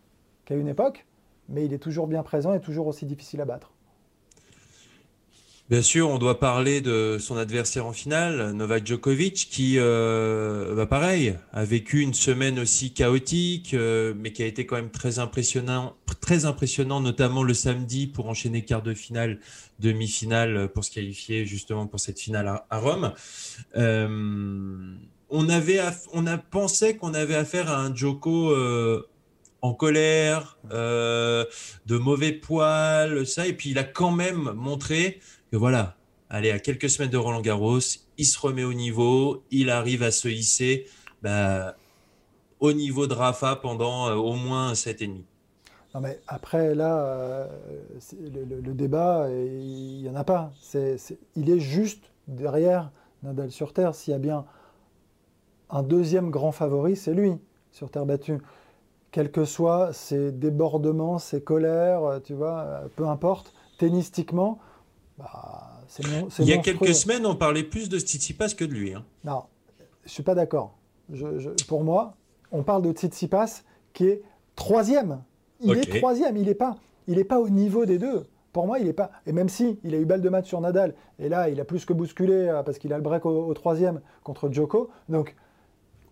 [0.45, 1.05] qu'à une époque,
[1.47, 3.71] mais il est toujours bien présent et toujours aussi difficile à battre.
[5.71, 10.85] Bien sûr, on doit parler de son adversaire en finale, Novak Djokovic, qui, euh, bah
[10.85, 15.19] pareil, a vécu une semaine aussi chaotique, euh, mais qui a été quand même très
[15.19, 19.39] impressionnant, très impressionnant, notamment le samedi pour enchaîner quart de finale,
[19.79, 23.13] demi-finale pour se qualifier justement pour cette finale à, Rome.
[23.77, 24.97] Euh,
[25.29, 25.79] on avait,
[26.11, 29.07] on a pensé qu'on avait affaire à un Djoko euh,
[29.61, 31.45] en colère, euh,
[31.85, 35.19] de mauvais poils, ça, et puis il a quand même montré
[35.51, 35.95] que voilà,
[36.29, 37.79] allez, à quelques semaines de Roland Garros,
[38.17, 40.87] il se remet au niveau, il arrive à se hisser
[41.21, 41.75] bah,
[42.59, 45.25] au niveau de Rafa pendant euh, au moins 7 et demi.
[45.93, 47.49] Non mais après là,
[48.17, 50.53] le, débat, il n'y en a pas.
[51.35, 52.91] il est juste derrière
[53.23, 53.93] Nadal sur terre.
[53.93, 54.45] S'il y a bien
[55.69, 57.33] un deuxième grand favori, c'est lui,
[57.71, 58.39] sur terre battue.
[59.11, 64.59] Quels que soient ses débordements, ses colères, tu vois, peu importe, tennistiquement,
[65.17, 66.03] bah, c'est
[66.39, 68.93] Il y a quelques semaines, on parlait plus de Tsitsipas que de lui.
[68.93, 69.03] Hein.
[69.25, 69.43] Non,
[70.03, 70.73] je ne suis pas d'accord.
[71.67, 72.15] pour moi,
[72.51, 74.21] on parle de Tsitsipas qui est
[74.55, 75.21] troisième.
[75.59, 78.25] Il est troisième, il n'est pas, il pas au niveau des deux.
[78.53, 79.11] Pour moi, il n'est pas.
[79.25, 81.65] Et même si il a eu balle de match sur Nadal, et là, il a
[81.65, 84.89] plus que bousculé euh, parce qu'il a le break au, au troisième contre Djoko.
[85.09, 85.35] Donc,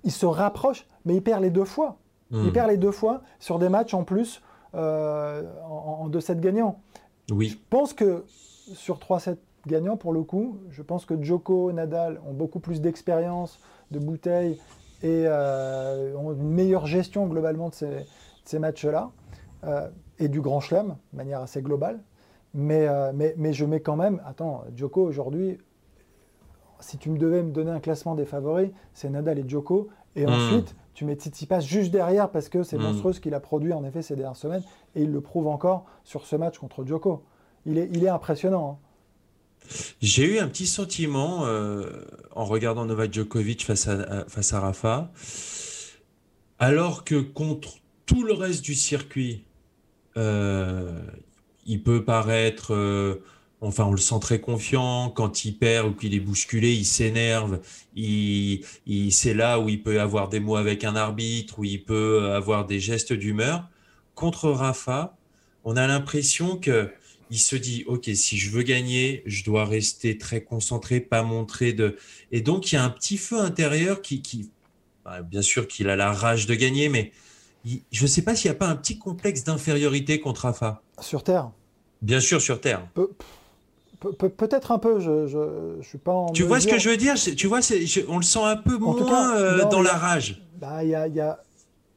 [0.03, 1.97] il se rapproche, mais il perd les deux fois.
[2.31, 2.51] Il hmm.
[2.51, 4.41] perd les deux fois sur des matchs en plus
[4.75, 6.79] euh, en, 2-7 gagnants.
[7.31, 7.49] Oui.
[7.49, 12.33] Je pense que sur 3-7 gagnants, pour le coup, je pense que Djoko, Nadal ont
[12.33, 14.59] beaucoup plus d'expérience, de bouteilles
[15.01, 17.75] et euh, ont une meilleure gestion globalement de
[18.45, 19.11] ces, matchs-là
[19.63, 19.89] euh,
[20.19, 21.99] et du Grand Chelem de manière assez globale.
[22.53, 25.59] Mais, mais, mais, je mets quand même, attends, Djoko aujourd'hui,
[26.79, 29.89] si tu me devais me donner un classement des favoris, c'est Nadal et Djoko.
[30.15, 30.29] Et hmm.
[30.29, 32.83] ensuite, tu mets Tsitsipas juste derrière parce que c'est hmm.
[32.83, 34.63] monstrueux ce qu'il a produit en effet ces dernières semaines.
[34.95, 37.23] Et il le prouve encore sur ce match contre Djoko.
[37.65, 38.79] Il est, il est impressionnant.
[38.81, 38.85] Hein.
[40.01, 45.11] J'ai eu un petit sentiment euh, en regardant Novak Djokovic face à, face à Rafa.
[46.59, 49.45] Alors que contre tout le reste du circuit,
[50.15, 52.73] il peut paraître
[53.61, 55.09] Enfin, on le sent très confiant.
[55.09, 57.59] Quand il perd ou qu'il est bousculé, il s'énerve.
[57.95, 58.63] Il,
[59.11, 62.65] c'est là où il peut avoir des mots avec un arbitre, où il peut avoir
[62.65, 63.69] des gestes d'humeur.
[64.15, 65.17] Contre Rafa,
[65.65, 66.89] on a l'impression que
[67.31, 71.73] il se dit, OK, si je veux gagner, je dois rester très concentré, pas montrer
[71.73, 71.95] de.
[72.31, 74.49] Et donc, il y a un petit feu intérieur qui, qui...
[75.05, 77.11] Bah, bien sûr qu'il a la rage de gagner, mais
[77.91, 80.81] je ne sais pas s'il n'y a pas un petit complexe d'infériorité contre Rafa.
[81.01, 81.51] Sur Terre
[82.01, 82.87] Bien sûr, sur Terre.
[83.99, 87.15] Peut-être un peu, je, je, suis pas en Tu vois ce que je veux dire?
[87.15, 87.59] Tu vois,
[88.07, 90.41] on le sent un peu moins euh, dans la rage.
[90.59, 91.39] Bah, y y a...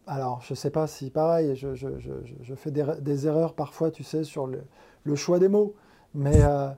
[0.08, 4.24] Alors, je sais pas si pareil, je, je fais des, des, erreurs parfois, tu sais,
[4.24, 4.62] sur le,
[5.04, 5.74] le choix des mots.
[6.14, 6.68] Mais euh,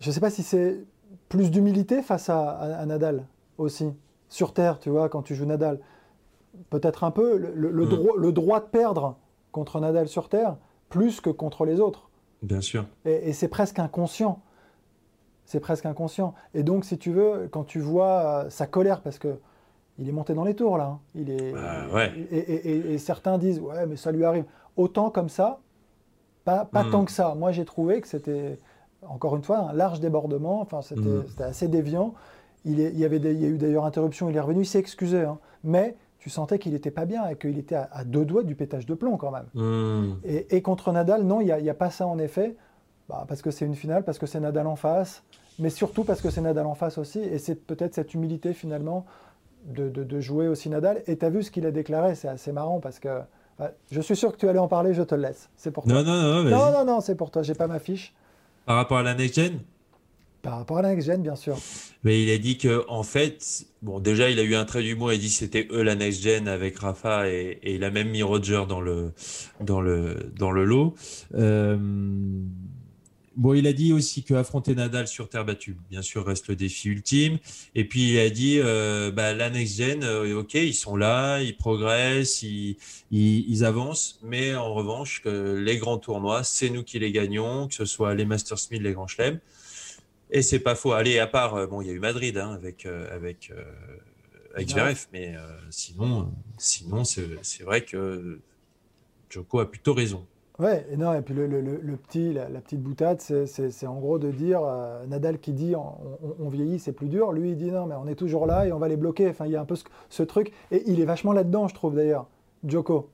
[0.00, 0.84] je sais pas si c'est
[1.28, 3.26] plus d'humilité face à, à, Nadal
[3.58, 3.90] aussi.
[4.28, 5.80] Sur Terre, tu vois, quand tu joues Nadal.
[6.70, 8.08] Peut-être un peu le, le, mm.
[8.18, 9.16] le droit de perdre
[9.50, 10.56] contre Nadal sur Terre,
[10.88, 12.10] plus que contre les autres.
[12.42, 12.86] Bien sûr.
[13.04, 14.40] Et, c'est presque inconscient.
[15.44, 16.34] C'est presque inconscient.
[16.54, 19.38] Et donc, si tu veux, quand tu vois euh, sa colère, parce que
[19.98, 21.00] il est monté dans les tours là, hein.
[21.14, 22.10] il est, bah, ouais.
[22.32, 24.44] et, certains disent ouais, mais ça lui arrive.
[24.76, 25.60] Autant comme ça,
[26.44, 26.90] pas, pas hmm.
[26.90, 27.34] tant que ça.
[27.34, 28.58] Moi, j'ai trouvé que c'était
[29.02, 30.60] encore une fois un large débordement.
[30.60, 31.26] Enfin, c'était hmm.
[31.40, 32.14] assez déviant.
[32.64, 34.30] Il, il, y avait il y a eu d'ailleurs interruption.
[34.30, 35.38] Il est revenu, il s'est excusé, hein.
[35.62, 38.86] mais tu sentais qu'il n'était pas bien et qu'il était à, deux doigts du pétage
[38.86, 39.46] de plomb quand même.
[39.54, 40.14] Hmm.
[40.24, 42.54] Et, contre Nadal, non, il n'y a, pas ça en effet,
[43.08, 45.24] bah, parce que c'est une finale, parce que c'est Nadal en face,
[45.58, 49.04] mais surtout parce que c'est Nadal en face aussi, et c'est peut-être cette humilité finalement
[49.66, 51.02] de, jouer aussi Nadal.
[51.08, 53.22] Et tu as vu ce qu'il a déclaré, c'est assez marrant parce que
[53.58, 55.50] bah, je suis sûr que tu allais en parler, je te le laisse.
[55.56, 55.92] C'est pour toi.
[55.92, 58.14] Non, non, non, non, non, non, c'est pour toi, j'ai pas ma fiche.
[58.64, 59.58] Par rapport à la next gen?
[60.42, 61.56] Par rapport à la next gen, bien sûr.
[62.02, 65.12] Mais il a dit que en fait, bon, déjà, il a eu un trait d'humour.
[65.12, 68.10] Il a dit que c'était eux la next gen avec Rafa et, il a même
[68.10, 69.12] mis Roger dans le
[69.60, 70.94] dans le dans le lot.
[71.34, 71.76] Euh,
[73.36, 76.56] bon, il a dit aussi que affronter Nadal sur terre battue, bien sûr, reste le
[76.56, 77.38] défi ultime.
[77.76, 81.40] Et puis il a dit, euh, bah, la next gen, euh, ok, ils sont là,
[81.40, 87.68] ils progressent, ils, avancent, mais en revanche, les grands tournois, c'est nous qui les gagnons,
[87.68, 89.38] que ce soit les Masters 1000, les Grands Chelems.
[90.34, 90.92] Et c'est pas faux.
[90.92, 93.62] Allez, à part, euh, bon, il y a eu Madrid hein, avec euh, avec euh,
[94.54, 95.34] avec Zverev, mais
[95.70, 98.38] sinon, sinon c'est vrai que
[99.30, 100.26] Joko a plutôt raison.
[100.58, 104.18] Ouais, et non, et puis le, le, le petit, la, petite boutade, c'est en gros
[104.18, 104.60] de dire
[105.08, 107.32] Nadal qui dit on, vieillit, c'est plus dur.
[107.32, 109.30] Lui, il dit non, mais on est toujours là et on va les bloquer.
[109.30, 109.76] Enfin, il y a un peu
[110.10, 110.52] ce, truc.
[110.70, 112.26] Et il est vachement là-dedans, je trouve d'ailleurs,
[112.66, 113.08] Joko.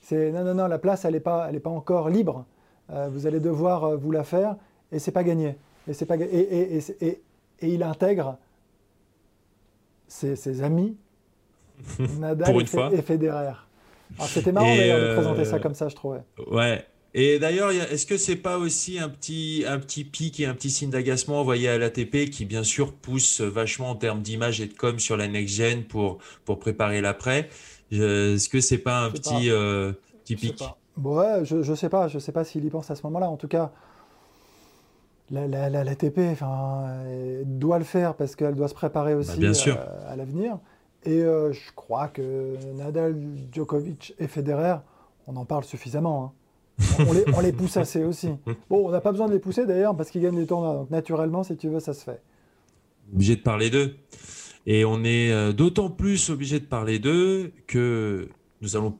[0.00, 2.46] C'est non, non, non, la place, elle n'est pas, elle est pas encore libre.
[2.88, 4.56] vous allez devoir vous la faire
[4.90, 5.56] et c'est pas gagné.
[5.88, 7.06] Et, c'est pas, et, et, et,
[7.60, 8.38] et, il intègre
[10.08, 10.96] ses, amis,
[12.18, 13.54] Nadal et, Federer.
[14.20, 16.20] C'était marrant d'ailleurs de présenter ça euh, comme ça, je trouvais.
[16.50, 16.84] Ouais.
[17.16, 20.70] Et d'ailleurs, est-ce que c'est pas aussi un petit, un petit pic et un petit
[20.70, 24.74] signe d'agacement envoyé à l'ATP qui, bien sûr, pousse vachement en termes d'image et de
[24.74, 27.48] com sur la next-gen pour, pour préparer l'après?
[27.92, 29.92] Est-ce que c'est pas un petit, euh,
[30.24, 30.64] petit pic?
[31.00, 32.08] Ouais, je, je sais pas.
[32.08, 33.30] Je sais pas s'il y pense à ce moment-là.
[33.30, 33.72] En tout cas,
[35.30, 36.86] la, la, TP enfin,
[37.44, 40.58] doit le faire parce qu'elle doit se préparer aussi bah, euh, à l'avenir.
[41.04, 43.16] Et euh, je crois que Nadal,
[43.52, 44.76] Djokovic et Federer,
[45.26, 46.24] on en parle suffisamment.
[46.24, 46.32] Hein.
[47.34, 48.30] On, les, pousse assez aussi.
[48.68, 50.74] Bon, on n'a pas besoin de les pousser d'ailleurs parce qu'ils gagnent les tournois.
[50.74, 52.20] Donc naturellement, si tu veux, ça se fait.
[53.12, 53.96] Obligé de parler d'eux.
[54.66, 58.28] Et on est euh, d'autant plus obligé de parler d'eux que
[58.60, 58.98] nous allons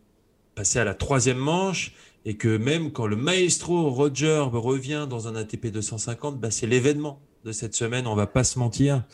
[0.54, 5.37] passer à la troisième manche et que même quand le maestro Roger revient dans un
[5.37, 9.04] ATP 250, bah c'est l'événement de cette semaine, on va pas se mentir.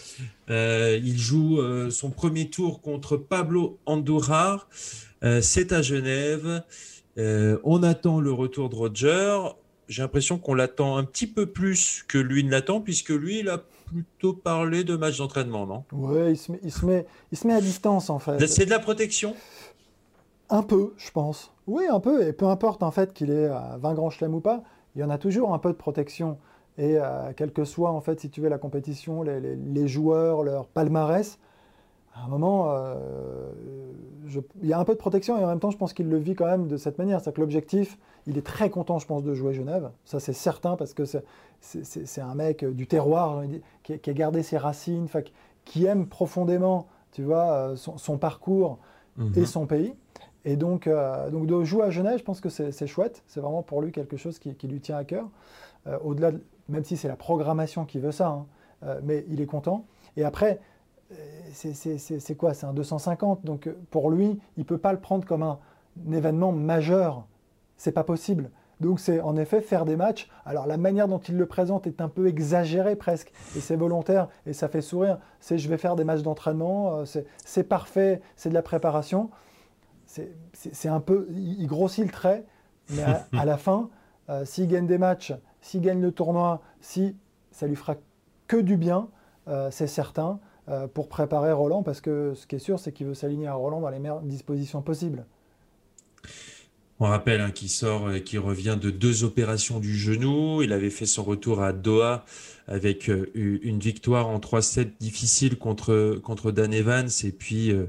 [0.51, 4.68] Euh, il joue euh, son premier tour contre Pablo Andújar,
[5.25, 6.62] euh, c'est à Genève.
[7.16, 9.38] on attend le retour de Roger.
[9.88, 13.49] J'ai l'impression qu'on l'attend un petit peu plus que lui ne l'attend, puisque lui, il
[13.49, 15.85] a plutôt parlé de match d'entraînement, non?
[15.90, 18.46] Oui, il se, met, il, se met, il se met à distance, en fait.
[18.46, 19.35] C'est de la protection?
[20.49, 21.53] Un peu, je pense.
[21.71, 24.65] Oui, un peu, et peu importe en fait qu'il ait 20 grands chelems ou pas,
[24.97, 26.39] il y en a toujours un peu de protection.
[26.79, 30.67] Et euh, quelle que soit en fait, si tu veux, la compétition, les, joueurs, leur
[30.67, 31.39] palmarès,
[32.15, 33.53] à un moment, euh,
[34.61, 36.17] il y a un peu de protection et en même temps, je pense qu'il le
[36.17, 37.21] vit quand même de cette manière.
[37.21, 39.91] C'est que l'objectif, il est très content, je pense, de jouer Genève.
[40.05, 41.05] Ça, c'est certain parce que
[41.61, 43.45] c'est un mec du terroir
[43.85, 45.07] qui, a gardé ses racines,
[45.65, 48.79] qui aime profondément, tu vois, euh, son, parcours
[49.19, 49.47] et mhm.
[49.47, 49.95] son pays.
[50.44, 53.22] Et donc, euh, donc de jouer à Genève, je pense que c'est chouette.
[53.26, 55.29] C'est vraiment pour lui quelque chose qui, lui tient à cœur.
[55.87, 56.33] Euh, au-delà,
[56.68, 58.46] même si c'est la programmation qui veut ça, hein,
[58.85, 59.85] euh, mais il est content.
[60.16, 60.61] Et après,
[61.53, 62.55] c'est quoi?
[62.55, 63.44] C'est un 250.
[63.44, 65.59] Donc pour lui, il ne peut pas le prendre comme un,
[66.12, 67.26] événement majeur.
[67.76, 68.50] C'est pas possible.
[68.81, 70.31] Donc c'est en effet faire des matchs.
[70.46, 74.29] Alors la manière dont il le présente est un peu exagérée presque, et c'est volontaire,
[74.46, 75.18] et ça fait sourire.
[75.40, 77.05] C'est je vais faire des matchs d'entraînement,
[77.44, 79.31] c'est parfait, c'est de la préparation.
[80.53, 82.44] C'est un peu, il grossit le trait,
[82.90, 83.90] mais à, la fin,
[84.29, 87.16] euh, s'il gagne des matchs, s'il gagne le tournoi, si
[87.51, 87.96] ça lui fera
[88.46, 89.09] que du bien,
[89.49, 90.40] euh, c'est certain,
[90.94, 93.81] pour préparer Roland, parce que ce qui est sûr, c'est qu'il veut s'aligner à Roland
[93.81, 95.25] dans les meilleures dispositions possibles.
[97.03, 100.62] On rappelle hein, qu'il sort et qu'il revient de deux opérations du genou.
[100.62, 102.27] Il avait fait son retour à Doha
[102.68, 107.09] avec euh, une victoire en 3-7 difficile contre, contre Dan Evans.
[107.25, 107.87] Et puis, euh,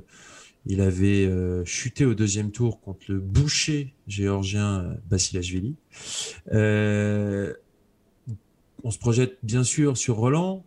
[0.65, 5.75] il avait euh, chuté au deuxième tour contre le boucher géorgien Basilashvili.
[6.51, 7.53] on
[8.89, 10.63] se projette bien sûr sur Roland.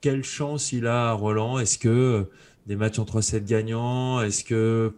[0.00, 1.58] Quelle chance il a, Roland?
[1.58, 2.30] Est-ce que
[2.66, 4.94] des matchs en 3-7 gagnants Est-ce que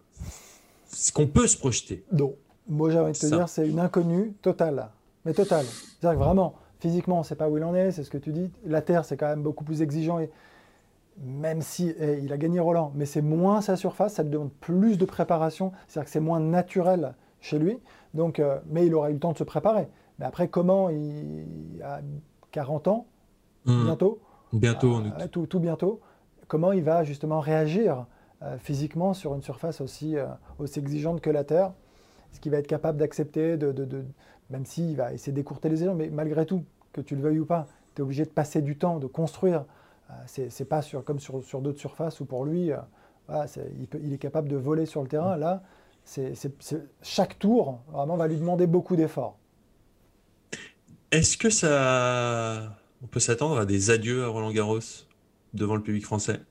[0.87, 2.03] ce qu'on peut se projeter?
[2.11, 2.35] Non.
[2.67, 4.89] Moi, j'ai envie de te dire, c'est une inconnue totale.
[5.23, 5.65] Mais totale.
[5.65, 8.17] C'est-à-dire que vraiment, physiquement, on ne sait pas où il en est, c'est ce que
[8.17, 8.51] tu dis.
[8.65, 10.19] La Terre, c'est quand même beaucoup plus exigeant.
[10.19, 10.29] Et
[11.17, 14.51] même si eh, il a gagné Roland, mais c'est moins sa surface, ça lui demande
[14.51, 15.71] plus de préparation.
[15.87, 17.79] C'est-à-dire que c'est moins naturel chez lui.
[18.13, 19.87] Donc, euh, mais il aura eu le temps de se préparer.
[20.19, 22.01] Mais après, comment il a
[22.51, 23.07] 40 ans,
[23.65, 23.83] mmh.
[23.83, 24.19] bientôt
[24.53, 25.99] Bientôt, euh, tout, tout, bientôt.
[26.47, 28.05] Comment il va justement réagir
[28.41, 30.15] euh, physiquement sur une surface aussi,
[30.59, 31.73] aussi exigeante que la Terre?
[32.31, 34.05] Ce qu'il va être capable d'accepter, de, de,
[34.49, 37.45] même s'il va essayer d'écourter les éléments, mais malgré tout, que tu le veuilles ou
[37.45, 39.65] pas, tu es obligé de passer du temps, de construire.
[40.09, 42.77] Euh, c'est pas sur, comme sur, sur d'autres surfaces où pour lui, euh,
[43.79, 45.35] il, il, est capable de voler sur le terrain.
[45.37, 45.63] Là,
[46.03, 46.33] c'est
[47.01, 49.37] chaque tour vraiment va lui demander beaucoup d'efforts.
[51.11, 54.79] Est-ce que ça, on peut s'attendre à des adieux à Roland Garros
[55.53, 56.41] devant le public français?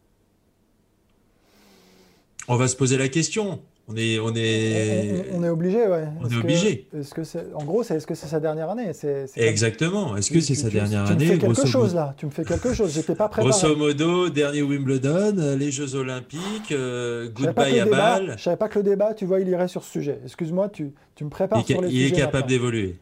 [2.49, 3.63] On va se poser la question.
[3.87, 6.09] On est, on est, on, est obligé, ouais.
[6.23, 6.89] On est, obligé.
[6.99, 8.91] Est-ce que c'est, en gros, c'est, est-ce que c'est sa dernière année?
[9.37, 10.17] Exactement.
[10.17, 12.15] Est-ce que c'est sa dernière année Tu me fais quelque chose là.
[12.17, 12.95] Tu me fais quelque chose.
[12.95, 13.51] J'étais pas préparé.
[13.51, 18.35] Grosso modo, dernier Wimbledon, les Jeux Olympiques, euh, goodbye à Bâle.
[18.39, 20.19] Je savais pas que le débat, tu vois, il irait sur ce sujet.
[20.25, 22.07] Excuse-moi, tu, tu me prépares il, sur les sujets.
[22.07, 22.97] Il est capable d'évoluer.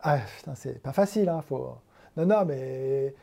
[0.00, 1.42] Ah putain, c'est pas facile, hein.
[1.48, 1.76] Faut...
[2.16, 3.14] Non, non, mais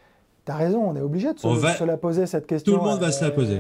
[0.45, 0.81] t'as raison.
[0.89, 2.71] On est obligé de se, la poser cette question.
[2.71, 3.59] Tout le monde va se la poser.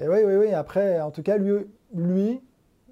[0.00, 0.54] Et oui, oui, oui.
[0.54, 2.40] Après, en tout cas, lui, lui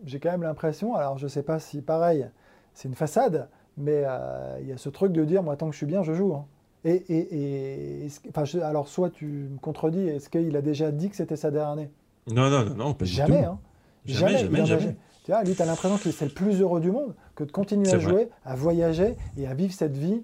[0.04, 2.26] j'ai quand même l'impression, alors je ne sais pas si pareil,
[2.74, 5.72] c'est une façade, mais euh, il y a ce truc de dire, moi, tant que
[5.72, 6.34] je suis bien, je joue.
[6.34, 6.46] Hein.
[6.84, 11.16] Et, et, et enfin, alors, soit tu me contredis, est-ce qu'il a déjà dit que
[11.16, 11.90] c'était sa dernière année?
[12.28, 13.44] Non, non, non, non, pas jamais.
[13.44, 13.58] Hein.
[14.04, 16.92] Jamais, jamais, jamais, Tu vois, lui, tu as l'impression que c'est le plus heureux du
[16.92, 20.22] monde, que de continuer à jouer, à voyager et à vivre cette vie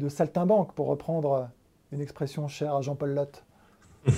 [0.00, 1.48] de saltimbanque, pour reprendre
[1.92, 3.44] une expression chère à Jean-Paul Lotte.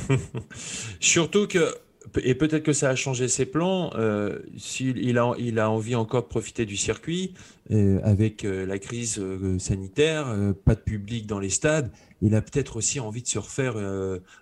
[1.00, 1.74] Surtout que
[2.22, 3.90] et peut-être que ça a changé ses plans.
[3.94, 7.34] Euh, S'il a, il a envie encore de profiter du circuit,
[7.70, 9.20] euh, avec euh, la crise
[9.58, 10.34] sanitaire,
[10.64, 13.76] pas de public dans les stades, il a peut-être aussi envie de se refaire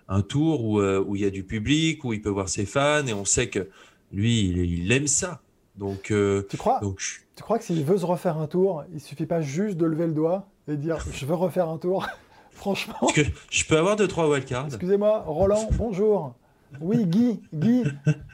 [0.07, 3.05] un tour où, où il y a du public, où il peut voir ses fans,
[3.07, 3.69] et on sait que
[4.11, 5.41] lui, il, aime ça.
[5.75, 6.13] Donc,
[6.49, 7.01] tu crois donc,
[7.35, 10.05] Tu crois que s'il veut se refaire un tour, il suffit pas juste de lever
[10.05, 12.05] le doigt et dire je veux refaire un tour?
[12.51, 13.07] Franchement.
[13.15, 14.67] Que je peux avoir deux trois wildcards.
[14.67, 16.35] Excusez-moi, Roland, bonjour.
[16.79, 17.83] Oui, Guy, Guy,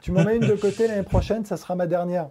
[0.01, 2.29] tu m'en mets une de côté l'année prochaine, ça sera ma dernière.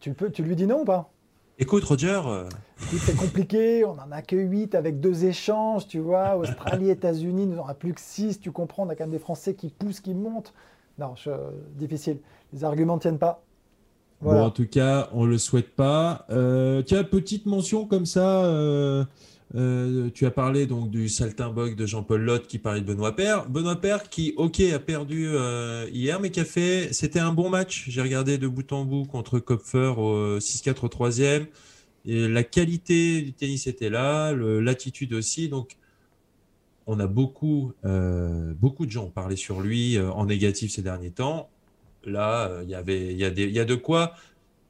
[0.00, 1.10] Tu, peux, tu lui dis non ou pas?
[1.58, 2.20] Écoute, Roger.
[2.26, 6.36] Euh, c'est compliqué, on n'en a que 8 avec deux échanges, tu vois.
[6.36, 9.18] Australie, États-Unis, nous n'en a plus que 6, tu comprends, on a quand même des
[9.18, 10.54] Français qui poussent, qui montent.
[10.98, 11.14] Non,
[11.74, 12.18] difficile.
[12.52, 13.42] Les arguments ne tiennent pas.
[14.20, 16.26] Bon, en tout cas, on ne le souhaite pas.
[16.30, 18.44] Euh, tiens, petite mention comme ça.
[18.44, 19.04] Euh,
[19.54, 23.48] euh, tu as parlé donc du saltimbanque de Jean-Paul Lotte qui parlait de Benoît Père.
[23.48, 26.92] Benoît Père qui, ok, a perdu euh, hier, mais qui a fait.
[26.92, 27.86] C'était un bon match.
[27.88, 31.46] J'ai regardé de bout en bout contre Kopfer au 6-4 au troisième.
[32.04, 35.48] Et la qualité du tennis était là, l'attitude aussi.
[35.48, 35.76] Donc,
[36.86, 41.50] on a beaucoup, euh, beaucoup de gens parlé sur lui en négatif ces derniers temps.
[42.04, 44.14] Là, il y il y, a y a de quoi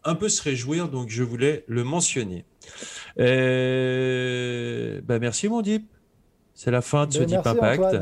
[0.05, 2.45] un peu se réjouir, donc je voulais le mentionner.
[3.19, 4.18] Euh,
[5.09, 5.89] bah, merci mon Deep.
[6.55, 7.97] C'est la fin de ce ben, Deep Impact.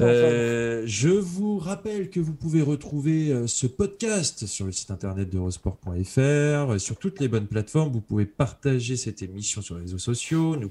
[0.00, 5.28] Euh, je vous rappelle que vous pouvez retrouver euh, ce podcast sur le site internet
[5.28, 7.92] d'Eurosport.fr, sur toutes les bonnes plateformes.
[7.92, 10.70] Vous pouvez partager cette émission sur les réseaux sociaux, nous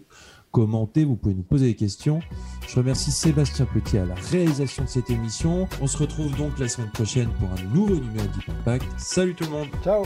[0.52, 2.22] commenter, vous pouvez nous poser des questions.
[2.68, 5.68] Je remercie Sébastien Petit à la réalisation de cette émission.
[5.82, 8.86] On se retrouve donc la semaine prochaine pour un nouveau numéro de Deep Impact.
[8.98, 9.68] Salut tout le monde.
[9.84, 10.06] Ciao.